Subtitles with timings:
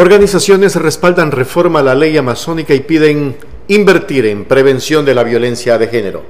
[0.00, 3.34] Organizaciones respaldan reforma a la ley amazónica y piden
[3.66, 6.22] invertir en prevención de la violencia de género.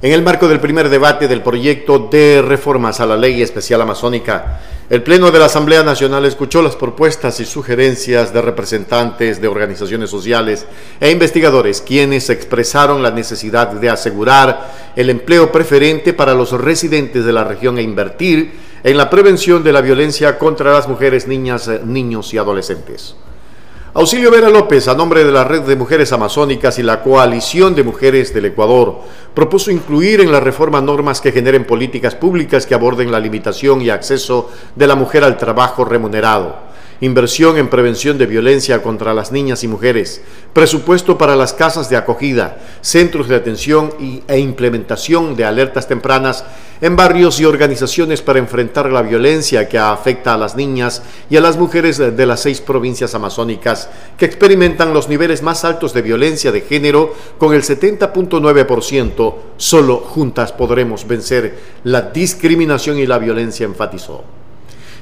[0.00, 4.60] En el marco del primer debate del proyecto de reformas a la ley especial amazónica,
[4.88, 10.08] el Pleno de la Asamblea Nacional escuchó las propuestas y sugerencias de representantes de organizaciones
[10.08, 10.64] sociales
[10.98, 17.32] e investigadores, quienes expresaron la necesidad de asegurar el empleo preferente para los residentes de
[17.34, 21.80] la región e invertir en la prevención de la violencia contra las mujeres, niñas, eh,
[21.84, 23.16] niños y adolescentes.
[23.94, 27.82] Auxilio Vera López, a nombre de la Red de Mujeres Amazónicas y la Coalición de
[27.82, 29.00] Mujeres del Ecuador,
[29.34, 33.90] propuso incluir en la reforma normas que generen políticas públicas que aborden la limitación y
[33.90, 36.66] acceso de la mujer al trabajo remunerado
[37.00, 41.96] inversión en prevención de violencia contra las niñas y mujeres, presupuesto para las casas de
[41.96, 43.92] acogida, centros de atención
[44.26, 46.44] e implementación de alertas tempranas
[46.80, 51.40] en barrios y organizaciones para enfrentar la violencia que afecta a las niñas y a
[51.40, 56.52] las mujeres de las seis provincias amazónicas que experimentan los niveles más altos de violencia
[56.52, 59.34] de género con el 70.9%.
[59.56, 64.24] Solo juntas podremos vencer la discriminación y la violencia, enfatizó.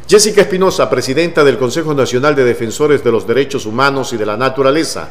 [0.06, 4.36] Jessica Espinosa, presidenta del Consejo Nacional de Defensores de los Derechos Humanos y de la
[4.36, 5.08] Naturaleza,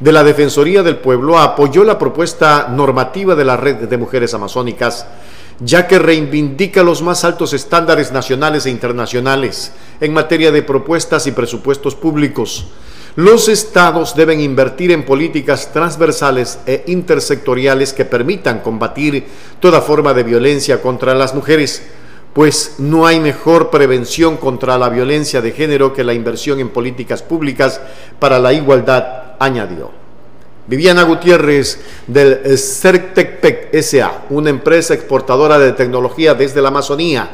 [0.00, 5.06] de la Defensoría del Pueblo, apoyó la propuesta normativa de la Red de Mujeres Amazónicas,
[5.60, 11.32] ya que reivindica los más altos estándares nacionales e internacionales en materia de propuestas y
[11.32, 12.66] presupuestos públicos.
[13.16, 19.26] Los estados deben invertir en políticas transversales e intersectoriales que permitan combatir
[19.58, 21.82] toda forma de violencia contra las mujeres
[22.32, 27.22] pues no hay mejor prevención contra la violencia de género que la inversión en políticas
[27.22, 27.80] públicas
[28.18, 29.99] para la igualdad, añadió.
[30.70, 37.28] Viviana Gutiérrez del CERTECPEC SA, una empresa exportadora de tecnología desde la Amazonía,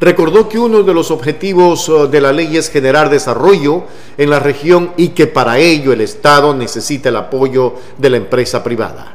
[0.00, 3.84] recordó que uno de los objetivos eh, de la ley es generar desarrollo
[4.18, 8.64] en la región y que para ello el Estado necesita el apoyo de la empresa
[8.64, 9.14] privada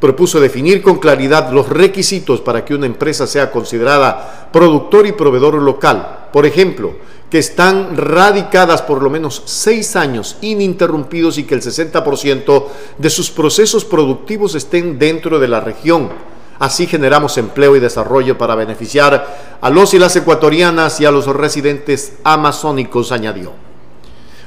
[0.00, 5.54] propuso definir con claridad los requisitos para que una empresa sea considerada productor y proveedor
[5.54, 6.26] local.
[6.30, 6.96] Por ejemplo,
[7.34, 12.64] que están radicadas por lo menos seis años ininterrumpidos y que el 60%
[12.96, 16.10] de sus procesos productivos estén dentro de la región.
[16.60, 21.26] Así generamos empleo y desarrollo para beneficiar a los y las ecuatorianas y a los
[21.26, 23.50] residentes amazónicos, añadió.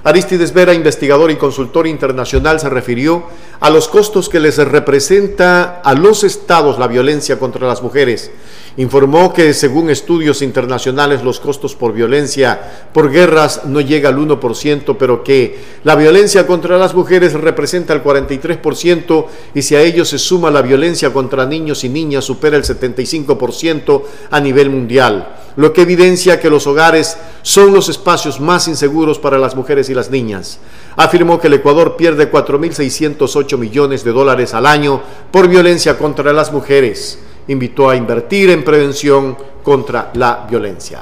[0.05, 3.23] Aristides Vera, investigador y consultor internacional, se refirió
[3.59, 8.31] a los costos que les representa a los estados la violencia contra las mujeres.
[8.77, 14.97] Informó que según estudios internacionales los costos por violencia por guerras no llega al 1%,
[14.99, 19.25] pero que la violencia contra las mujeres representa el 43%
[19.55, 24.03] y si a ello se suma la violencia contra niños y niñas supera el 75%
[24.29, 29.39] a nivel mundial, lo que evidencia que los hogares son los espacios más inseguros para
[29.39, 30.59] las mujeres y las niñas.
[30.95, 35.01] Afirmó que el Ecuador pierde 4.608 millones de dólares al año
[35.31, 37.19] por violencia contra las mujeres.
[37.47, 41.01] Invitó a invertir en prevención contra la violencia.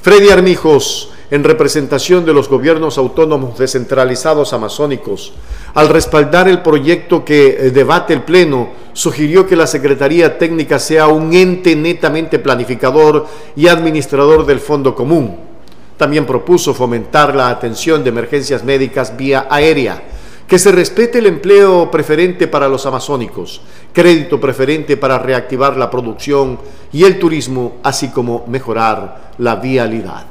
[0.00, 5.32] Freddy Armijos, en representación de los gobiernos autónomos descentralizados amazónicos,
[5.74, 11.08] al respaldar el proyecto que eh, debate el Pleno, sugirió que la Secretaría Técnica sea
[11.08, 13.26] un ente netamente planificador
[13.56, 15.54] y administrador del Fondo Común
[15.96, 20.02] también propuso fomentar la atención de emergencias médicas vía aérea,
[20.46, 23.62] que se respete el empleo preferente para los amazónicos,
[23.92, 26.58] crédito preferente para reactivar la producción
[26.92, 30.26] y el turismo, así como mejorar la vialidad.